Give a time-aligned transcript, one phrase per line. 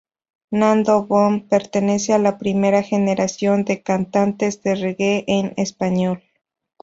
[0.49, 6.23] Nando Boom pertenece a la primera generación de cantantes de reggae en español.